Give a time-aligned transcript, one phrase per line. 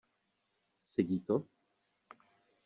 [0.95, 1.37] Sedí to?